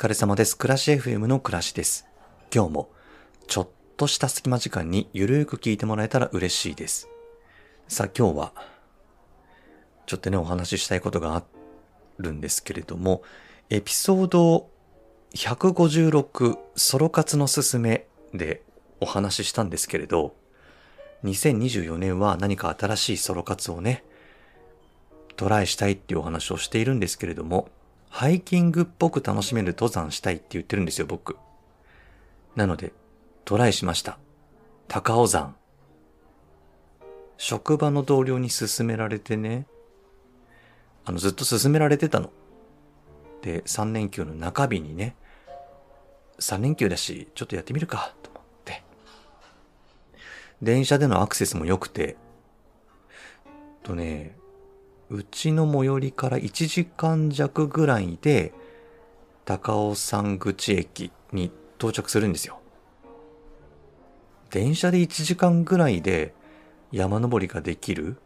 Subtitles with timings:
[0.00, 0.56] 疲れ様です。
[0.56, 2.06] 暮らし FM の暮らしです。
[2.50, 2.88] 今日も
[3.48, 3.68] ちょっ
[3.98, 7.10] とした隙間時間にゆるーく聞いてもらえたら嬉しいです。
[7.86, 8.52] さあ今日は、
[10.06, 11.44] ちょっとね、お話ししたいことがあ
[12.16, 13.20] るんですけれども、
[13.68, 14.70] エピソード
[15.34, 18.62] 156ソロ活のすすめで
[19.00, 20.34] お話ししたんですけれど、
[21.24, 24.02] 2024年は何か新しいソロ活をね、
[25.36, 27.68] トライしたいっていうお話をしているんですけれども、
[28.10, 31.36] ハイキングっぽく楽しめる登山したいって言ってるんですよ、僕。
[32.56, 32.92] なので、
[33.44, 34.18] トライしました。
[34.88, 35.54] 高尾山。
[37.38, 39.66] 職場の同僚に勧められてね、
[41.04, 42.30] あの、ずっと勧められてたの。
[43.42, 45.14] で、3連休の中日にね、
[46.40, 48.82] 3連休だし、ちょっとやってみるか、と思って。
[50.60, 52.16] 電車でのアクセスも良くて、
[53.84, 54.36] とね、
[55.10, 58.52] うちの最寄りから1時間弱ぐらいで、
[59.44, 62.60] 高尾山口駅に到着するんですよ。
[64.50, 66.32] 電車で1時間ぐらいで
[66.92, 68.18] 山登りができる？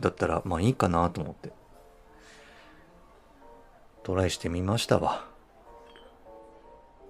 [0.00, 1.52] だったら、まあいいかなと思って。
[4.02, 5.26] トライしてみましたわ。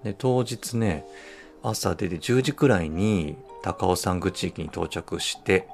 [0.02, 1.06] で、当日ね、
[1.62, 5.68] 朝出て10時くらいに高尾山口駅に到着して、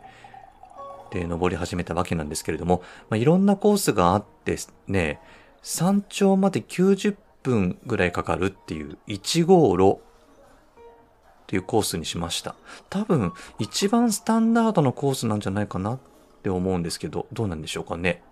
[1.11, 4.57] で、登り始めたわけなんですけれども、まあ、いろんなコースがあって
[4.87, 5.21] ね、
[5.63, 12.55] 山頂まで90分ぐらいかかるっていう1号路っていうコースにしました。
[12.89, 15.99] 多分、一番スタンダードのコースなんじゃないかなっ
[16.43, 18.23] て思うんですけど、どうなんでしょうかね。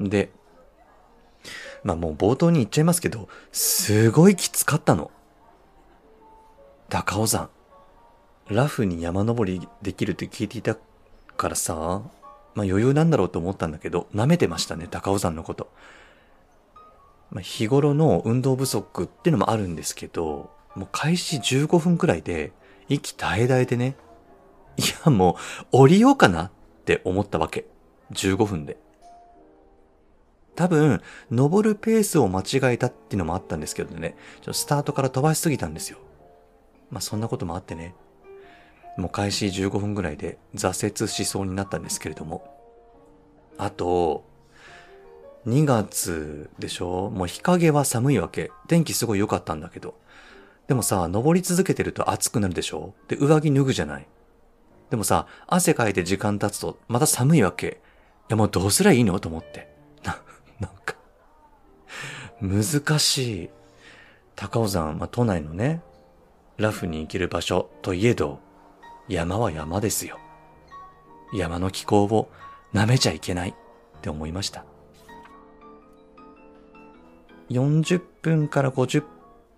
[0.00, 0.32] で、
[1.84, 5.10] まあもう冒頭に言っちゃいますけど、すごいきつかったの。
[6.88, 7.50] 高尾山。
[8.48, 10.76] ラフに山登りできるって聞いていた
[11.42, 11.74] からさ、
[12.54, 15.72] まあ余裕なんだろうと思ったんだけど、舐めてましたね、高尾山のこと。
[17.32, 22.52] まあ日頃の運動不足っていうのもあるんですけど、もう開始15分くらいで、
[22.88, 23.96] 息絶え絶えでね、
[24.76, 25.36] いやも
[25.72, 26.50] う降りようかなっ
[26.84, 27.66] て思ったわけ。
[28.12, 28.76] 15分で。
[30.54, 31.00] 多分、
[31.30, 35.98] 登るペースを間違えたっていうのもあったんですけどね、ちょっとスタートから飛ばしすぎたんですよ。
[36.90, 37.94] まあそんなこともあってね、
[38.98, 42.44] もう開始15分ぐらいで挫折しそうになったんですけれども。
[43.58, 44.24] あと、
[45.46, 47.10] 2月でしょ？
[47.10, 48.50] もう日陰は寒いわけ。
[48.68, 49.94] 天気すごい良かったんだけど。
[50.68, 52.94] でもさ、登り続けてると暑くなるでしょ？
[53.08, 54.06] で、上着脱ぐじゃない。
[54.90, 57.66] でもさ、汗かいて時間経つとまた寒いわけ。
[57.66, 57.70] い
[58.28, 59.18] やもうどうすりゃいいの？
[59.20, 59.74] と思って。
[60.04, 60.18] な、
[60.60, 60.94] なんか、
[62.40, 63.50] 難しい。
[64.36, 65.82] 高尾山、まあ、都内のね、
[66.56, 68.38] ラフに行ける場所といえど、
[69.08, 70.18] 山は山ですよ。
[71.32, 72.30] 山の気候を
[72.72, 73.54] 舐めちゃいけないっ
[74.00, 74.64] て思いました。
[77.50, 79.04] 40分から50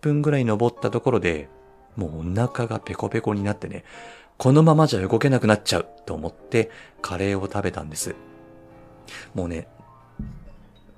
[0.00, 1.48] 分ぐらい登ったところで、
[1.96, 3.84] もうお腹がペコペコになってね、
[4.36, 8.14] このままじゃ動けなくなっちゃうと思ってカレーを食べたんです。
[9.34, 9.68] もうね、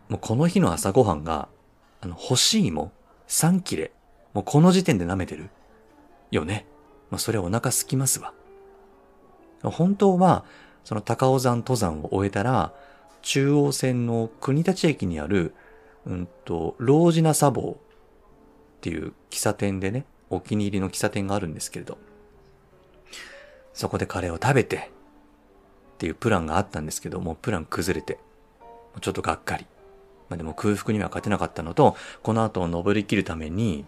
[0.09, 1.49] もうこの日の朝ごはんが、
[2.01, 2.93] あの、干し芋
[3.29, 3.93] 3切れ。
[4.33, 5.51] もうこの時点で舐めてる。
[6.31, 6.67] よね。
[7.11, 8.33] まあ、それお腹空きますわ。
[9.63, 10.45] 本当は、
[10.85, 12.73] その高尾山登山を終えたら、
[13.23, 15.55] 中央線の国立駅にある、
[16.07, 21.99] うんと、老ジナ茶房っていう喫茶店でね、お気に入りの喫茶店があるんですけれど、
[23.75, 24.91] そこでカレーを食べて、
[25.97, 28.19] っていうプランがあったんですけど、もうプラン崩れて、
[29.01, 29.67] ちょっとがっかり。
[30.29, 33.87] まあでも空腹には勝てなかったのと、この後を登り切るために、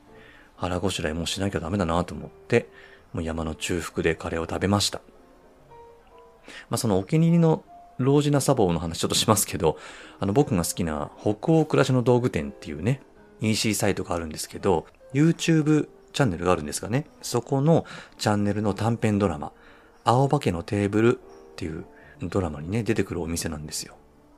[0.56, 2.68] 腹ごしらえもしなきゃダメだなと思って、
[3.12, 5.00] もう山の中腹でカレーを食べました。
[6.70, 7.64] まあそのお気に入りの
[7.98, 9.78] 老ジナ茶房の話ちょっとしますけど、
[10.20, 13.02] あの僕が好きな北欧暮らしの道具店っていうね、
[13.40, 17.84] EC サイトがあるんですけど、YouTube チャンネルがあるんですがね、そこの
[18.18, 19.52] チャンネルの短編ドラマ、
[20.04, 21.20] 青化けのテーブルっ
[21.56, 21.84] ていう
[22.22, 23.96] ドラマにね、出てくるお店なんですよ。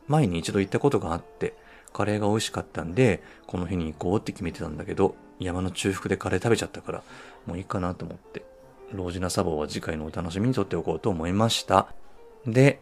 [0.09, 1.55] 前に一度行ったことがあって、
[1.93, 7.03] カレーが美味しかったんで、この日に行こうって決めてたんだけど、山の中腹でカレー食べちゃったから、
[7.47, 8.45] もういいかなと思って、
[8.93, 11.89] 老人なサボは次回のお楽しみにとっておこうと思いました。
[12.47, 12.81] で、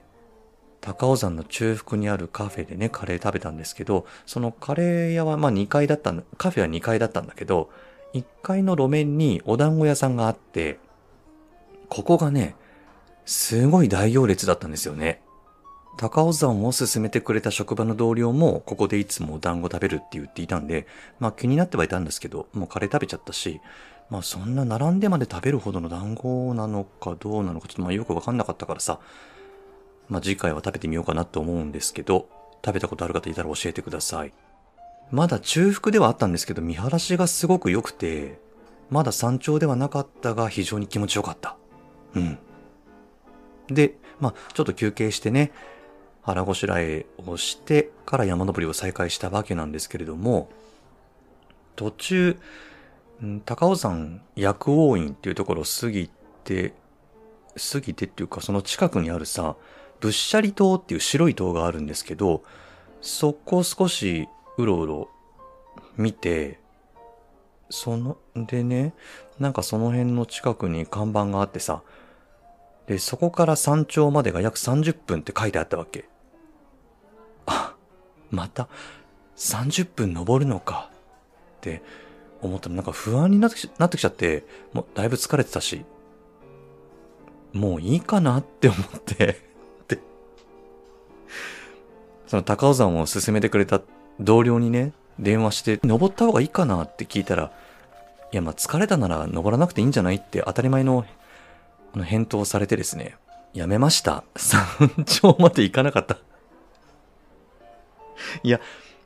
[0.81, 7.70] 高尾山の中腹にあるカフェでね、カレー食べたんですけど、そのカレー屋はまあ2階だったんだ、カフェは2階だったんだけど、
[8.14, 10.78] 1階の路面にお団子屋さんがあって、
[11.88, 12.55] ここがね、
[13.26, 15.22] すごい大行列だったんですよね。
[15.99, 20.87] 高尾山を勧めてくれた職場の同僚も、ここでいつもお団子食べるって言っていたんで、
[21.19, 23.60] まあ気になってはいたんですけど、もうカレー食べちゃったし、
[24.10, 29.00] まあそんな並んでまで食べるほどの団子なのかどうなのか、ちょっとまあよくわかんなかったからさ、
[30.08, 32.28] まあ次回は食べてみようかなと思うんですけど、
[32.64, 34.32] 食べたことある方いたら教えてください。
[35.10, 38.38] まだ中腹ではあったんですけど、見晴らしがすごく良くて、
[38.90, 41.56] まだ山頂ではなかったが非常に気持ちよかった。
[42.14, 42.38] うん。
[43.69, 45.52] で、まあちょっと休憩してね、
[46.22, 50.50] 腹ごしらえをしてから山登りを再開したわけなんですけれども、
[51.76, 52.38] 途中、
[53.44, 56.11] 高尾山薬王院っていうところを過ぎ
[56.44, 56.75] て、
[57.73, 59.56] 過ぎてっていうかその近くにあるさ、
[60.00, 62.44] ぶっしゃり島っていう白い島があるんですけど、
[63.00, 65.09] そこを少しうろうろ
[65.97, 66.61] 見て、
[67.70, 68.94] その、でね、
[69.38, 71.82] なんかその辺の近くに看板があってさ、
[72.87, 76.09] で、そこから山頂までが約30分って書いてあったわけ。
[77.47, 77.75] あ、
[78.31, 78.69] また
[79.37, 80.91] 30分登るのか
[81.59, 81.82] って
[82.43, 85.85] 思ったらなんか不安になってきなってきちゃって、もうだいぶ疲れてたし、
[87.52, 89.40] もういいかなって思って、
[89.88, 89.99] で、
[92.26, 93.81] その高尾山を勧めてくれた
[94.20, 97.52] 同僚にね、電話して、登った方がいいかなって聞いたら、
[98.31, 101.05] いや、まあ疲れたなら登らなくていいんじゃないって当たり前の
[101.94, 103.17] あの返答されてですね、
[103.55, 104.25] やめました。
[104.37, 104.64] 山
[105.05, 106.19] 頂まで行かなかった。
[108.43, 108.61] いや、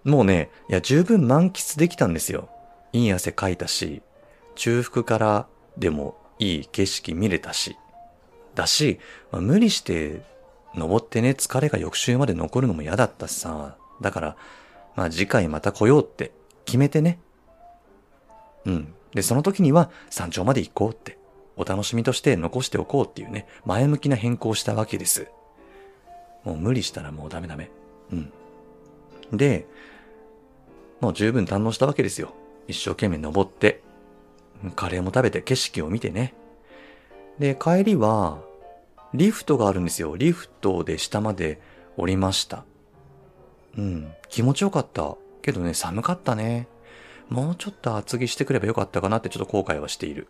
[0.05, 2.49] もうね、いや、十分満喫できたんですよ。
[2.93, 4.03] いい汗かいたし、
[4.55, 5.47] 中腹から
[5.77, 7.77] でもいい景色見れたし、
[8.55, 8.99] だし、
[9.31, 10.23] まあ無理して
[10.75, 14.37] 登ってね、疲れが翌週まで残るのも嫌だったしさ、だから、
[14.95, 16.33] まあ次回また来ようって
[16.65, 17.19] 決めてね。
[18.65, 18.95] うん。
[19.15, 21.19] で、その時には山頂まで行こうって、
[21.57, 25.29] お楽しみとして残しておこうっていうね、前向きな変更をしたわけです。
[26.45, 27.71] もう無理したらもうダメダメ。
[28.11, 28.33] うん。
[29.33, 29.67] で、
[31.01, 32.35] もう十分堪能したわけですよ。
[32.73, 33.83] 一生懸命登って、
[34.77, 36.35] カレーも食べて景色を見てね。
[37.39, 38.43] で、帰りは、
[39.15, 40.17] リフトがあるんですよ。
[40.17, 41.61] リフトで下まで
[41.97, 42.65] 降りました。
[43.77, 45.17] うん、気持ちよかった。
[45.43, 46.69] けどね、寒かったね。
[47.29, 50.29] もうちょっと厚着してくればよかったかなってちょっと後悔はしている。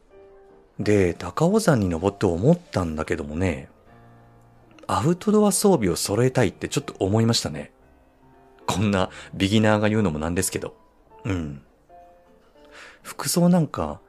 [0.79, 3.69] で、高尾山に登って思ったんだけどもね、
[4.87, 7.73] アウトドア装備を揃えたいってちょっと思いましたね。
[8.67, 10.75] こんなビギナーが言うのもなんですけど。
[11.25, 11.63] うん。
[13.03, 14.01] 服装なんか、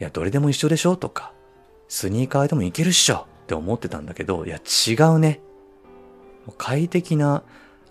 [0.00, 1.32] いや、どれでも一緒でしょとか、
[1.88, 5.40] スニーカーでもいけるっしょって思ってたんだけど、いや、違うね。
[6.48, 7.42] う快適な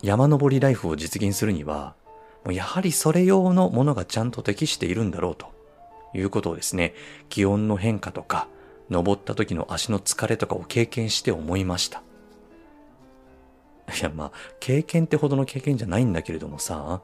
[0.02, 1.94] 山登りライフを実現するには、
[2.44, 5.46] もうやはりそれ用のものがちゃんと適しているんだろうと
[6.14, 6.94] いうことをですね、
[7.28, 8.48] 気温の変化とか、
[8.88, 12.02] 登った時の足の疲れとかを経験して思いました。
[13.96, 17.02] いや、まあ、経験ってほどの経験じゃないんだけれどもさ、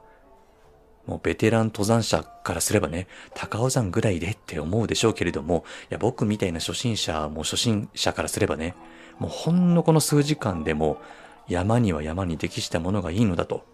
[1.07, 8.75] もうベテラン登山者からすればね、高尾山ぐらいでって思うでしょうけれども、いや、僕みたいな初心者もう初心者からすればね、
[9.17, 11.01] もうほんのこの数時間でも
[11.47, 13.65] 山には山に適したものがいいのだと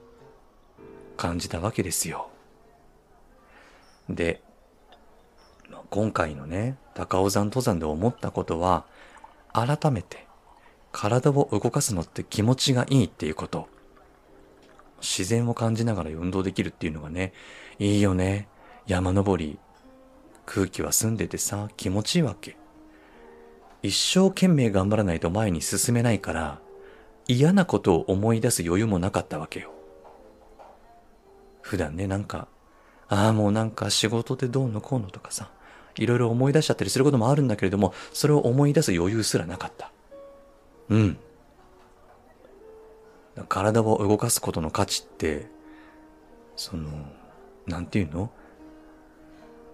[1.18, 2.30] 感じたわけですよ。
[4.10, 4.42] で、
[5.90, 8.86] 今回のね、高尾山登山で思ったことは、
[9.54, 10.28] 改めて
[10.92, 13.68] 体を動かすのって気持ちがいいっていうこと。
[15.04, 17.34] 自然を感じながら運動できるっていうのがね、
[17.78, 18.48] いいよね。
[18.88, 19.60] 山登り。
[20.46, 22.58] 空気は澄んでてさ、気持ちいいわけ。
[23.82, 26.60] 一生懸命頑張らないと前に進めないから、
[27.28, 29.72] 嫌なことを思い出す余裕もなかったわけよ。
[31.62, 32.48] 普段ね、なんか、
[33.10, 35.52] ああ、もうなんか仕事でどうのこうのとかさ、
[35.96, 39.92] いろいろ思い出しちゃったりすることもあるんだけれども、それを思い出す余裕すらなかった。
[40.90, 41.18] うん。
[43.50, 45.48] 体を動かすことの価値って、
[46.56, 46.90] その、
[47.68, 48.32] なんていうの？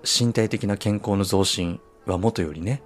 [0.04, 2.82] 身体的な健康の増進はもとよりね、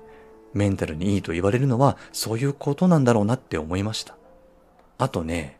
[0.53, 4.15] メンタルにいいと言われるのはそういうことなんだろうなって思いました。
[4.97, 5.59] あとね、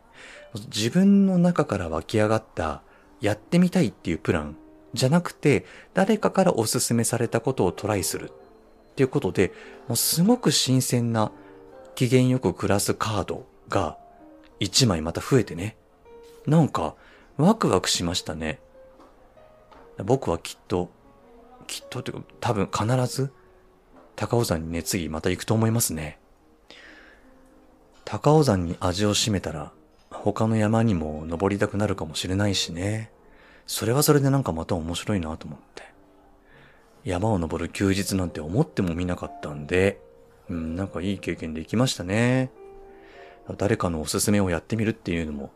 [0.66, 2.82] 自分の中から湧き上がった
[3.20, 4.56] やってみたいっていうプラン
[4.94, 9.52] じゃなくて誰かからおすすめされたことをトライするっていうことで、
[9.88, 11.32] もうすごく新鮮な
[11.94, 13.96] 機嫌よく暮らすカードが
[14.60, 15.76] 1枚また増えてね。
[16.46, 16.94] なんか
[17.36, 18.60] ワクワクしましたね。
[20.04, 20.90] 僕はきっと、
[21.66, 23.32] きっとというか多分必ず
[24.16, 26.18] 高尾山にね、次また行くと思いますね。
[28.04, 29.72] 高尾山に味を占めたら
[30.10, 33.10] 他の山にも登りたくなるかもしれないしね。
[33.66, 35.84] それはそれでなんかまた面白いなと思って。
[37.04, 40.00] 山を登る休日なんて思ってもみなかったんで、
[40.48, 42.50] うん、なんかいい経験できましたね。
[43.56, 45.50] 誰かのおすすめをやってみるっていうのも、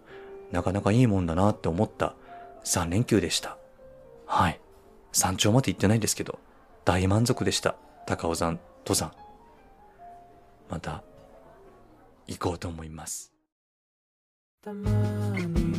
[0.53, 2.15] なかなかいいもんだなって思った
[2.65, 3.57] 3連休でした。
[4.27, 4.61] はい。
[5.13, 6.39] 山頂まで行ってないですけど、
[6.85, 7.77] 大満足でした。
[8.07, 9.13] 高尾山登山。
[10.69, 11.03] また、
[12.27, 13.33] 行こうと思います。
[14.63, 14.91] たま
[15.39, 15.78] に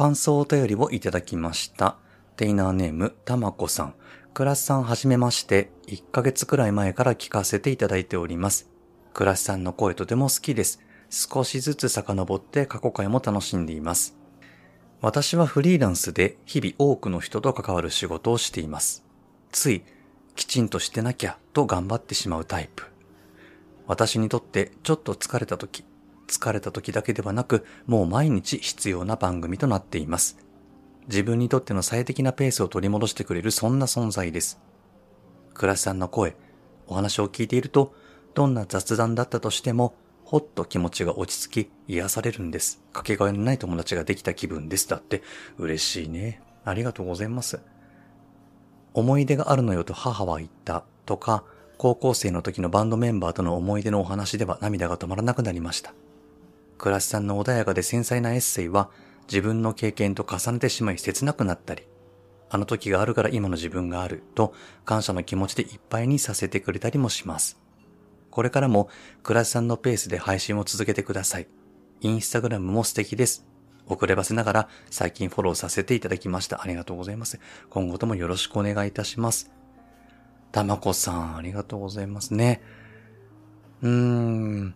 [0.00, 1.98] 感想お便りをいただきました。
[2.36, 3.94] テイナーネーム、たまこさん。
[4.32, 8.70] クラスさんはじめまして、1ヶ月くらい前から聞かせていただいております。
[9.12, 10.80] クラスさんの声とても好きです。
[11.10, 14.16] 少しずつ遡って過去回も楽しんでいます。
[15.02, 19.04] 私はフリーランスで日々多くの人と関わる仕事をしています。
[19.52, 19.82] つい、
[20.34, 22.84] きちんとしてなきゃと頑張ってしまうタイプ。
[23.86, 25.84] 私にとってちょっと疲れた時、
[26.30, 30.38] 疲れた時だけではなく、もう毎日必要な番組となっています。
[31.08, 34.60] 自分にとっての最適なペースを取り戻してくれるそんな存在です。
[35.54, 36.36] 倉石さんの声、
[36.86, 37.94] お話を聞いていると、
[38.34, 39.94] どんな雑談だったとしても、
[40.24, 42.80] ほっと気持ちが落ち着き、癒されるんです。
[42.92, 44.88] かけがえのない友達ができた気分です。
[44.88, 45.22] だって、
[45.58, 46.40] 嬉しいね。
[46.64, 47.60] ありがとうございます。
[48.94, 51.44] 思い出があるのよと母は言ったとか、
[51.78, 55.94] 高校生の時のバンドメンバーとの思い出のお話では涙が止まらなくなりました。
[56.80, 58.88] 倉石さんの穏やかで繊細なエッセイは
[59.28, 61.82] 自分の経験と重ねてしまい切なくなったり、
[62.48, 64.54] あの時があるから今の自分があると
[64.86, 67.60] 感謝の気持ちでいっぱいにさせてくれたりもします。
[68.30, 68.88] これからも
[69.22, 71.48] 倉石さんのペースで配信を続けてください。
[72.00, 73.44] インスタグラムも素敵です。
[73.86, 76.62] 遅ればせながら最近フォローさせていただきました。
[76.62, 77.38] ありがとうございます。
[77.68, 79.52] 今後ともよろしくお願いいたします。
[80.50, 82.62] たまこさん、ありがとうございますね。
[83.82, 84.74] うーん。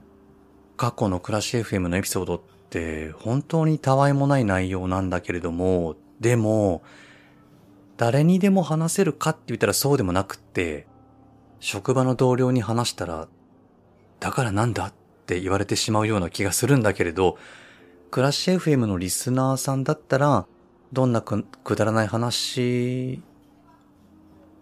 [0.77, 2.41] 過去のクラッシュ FM のエピソードっ
[2.71, 6.83] て本当にたわいもない内容なんだけれども、でも、
[7.97, 10.87] 誰にでも話せるかって言ったらそうでもなくって、
[11.61, 13.29] 職場の同僚に話したら、
[14.21, 14.87] だからなんだ？
[14.87, 14.93] っ
[15.27, 17.39] て言われてしまうような気がするんだけれど、
[18.11, 20.47] クラッシュ FM のリスナーさんだったら、
[20.93, 21.45] どんなく
[21.77, 23.23] だらない話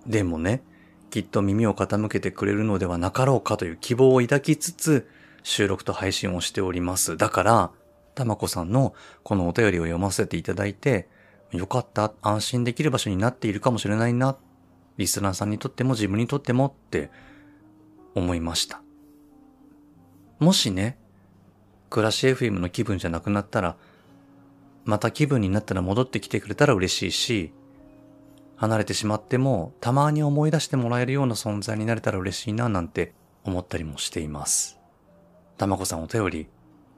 [0.06, 0.62] でもね、
[1.10, 5.08] きっと耳を傾けてくれるのではなかろうかという希望を抱きつつ、
[5.42, 7.16] 収録と配信をしております。
[7.16, 7.70] だから、
[8.14, 11.08] たまこさんのこのお便りを読ませていただいて、
[11.50, 14.36] よかった、安心できる場所になっているかもしれないな、
[14.96, 17.10] リスナーさんにとっても自分にとってもって
[18.14, 18.82] 思いました。
[20.38, 20.98] もしね、
[21.90, 23.76] 暮らし FM の気分じゃなくなったら、
[24.84, 27.52] また気分になったら戻ってきてくれたら嬉しいし、
[28.56, 33.12] 離れてしまってもたまに思い出してもらえるような存在になれたら嬉しいななんて
[33.44, 34.81] 思ったりもしています。
[35.62, 36.48] たまこさんお便り、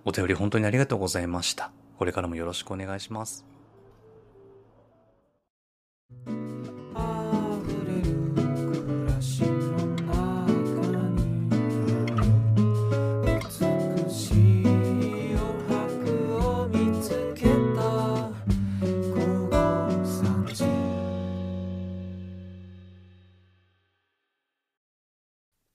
[0.07, 1.71] お便り本当にありがとうございました。
[1.99, 3.45] これからもよろしくお願いします。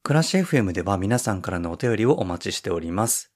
[0.09, 3.31] 暮らし FM では皆さんからのお便りをお待ちしております。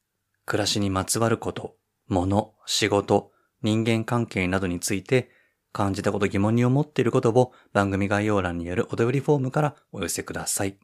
[0.48, 1.76] 暮らしにまつわること、
[2.08, 5.30] 物、仕事、人間関係などについて
[5.72, 10.80] 感じたこと疑問に思っていることを番組概要欄にあるお便りフォームからお寄せください。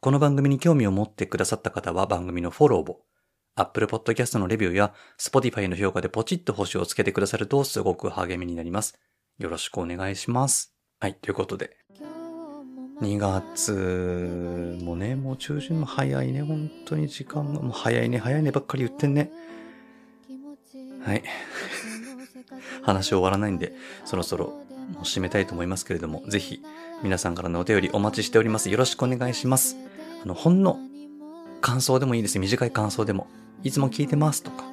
[0.00, 3.02] この番組に興味を持ってくださった方は番組のフォローを、
[3.54, 8.98] Apple Podcast のレビューや Spotify の評価でポチッと星をつけてくださるとすごく励みになります。
[9.38, 10.74] よろしくお願いします。
[10.98, 11.83] はい、ということで、
[13.00, 19.30] 2月もね、もう中旬も早いね、本当に時間が、もう早いね、早いねばっかり言ってんね。
[21.02, 21.22] はい。
[22.82, 23.74] 話終わらないんで、
[24.04, 26.62] そろそろもう締めたいと思いますけれども、ぜひ
[27.02, 28.70] 皆さんからのお便りお待ちしております。
[28.70, 29.76] よろしくお願いします。
[30.22, 30.78] あの、ほんの
[31.60, 32.38] 感想でもいいです。
[32.38, 33.26] 短い感想でも。
[33.62, 34.64] いつも聞いてますとか、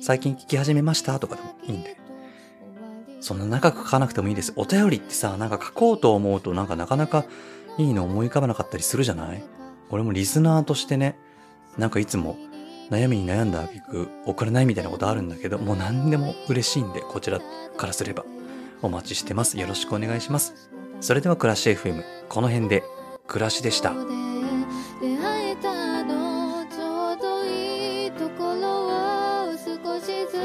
[0.00, 2.03] 最近聞き始めましたとかでもいいんで。
[3.24, 4.52] そんな長く書かなくてもいいです。
[4.54, 7.24] お便りってさ、なんか書こうと思うとなんかなかなか
[7.78, 9.42] いいの思い浮かばなかったりするじゃない？
[9.88, 11.16] 俺もリスナーとしてね、
[11.78, 12.36] なんかいつも
[12.90, 17.40] 悩みに悩んだ挙句送れないみたいなことあるんだけど、もう何でも嬉しいんで、こちら
[17.78, 18.26] からすれば
[18.82, 19.58] お待ちしてます。
[19.58, 20.70] よろしくお願いします。
[21.00, 22.82] それでは暮らし FM、この辺で、
[23.26, 23.94] 暮らしでした。
[25.00, 28.83] 出会えたのちょうどいいところ
[29.84, 30.40] 少しず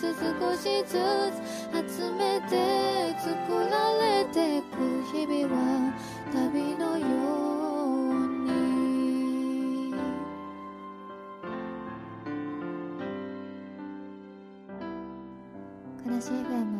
[0.00, 3.28] つ少しずつ集めて作
[3.70, 5.92] られてく日々は
[6.32, 9.92] 旅のように。
[16.06, 16.77] 悲しい FM